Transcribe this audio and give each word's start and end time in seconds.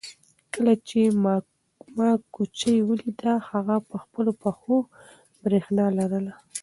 کله 0.53 0.73
چې 0.87 0.99
ما 1.97 2.11
کوچۍ 2.35 2.77
ولیده 2.87 3.33
هغې 3.49 3.77
په 3.89 3.95
خپلو 4.03 4.31
پښو 4.41 4.77
کې 4.89 5.37
برېښنا 5.43 5.85
لرله. 5.97 6.33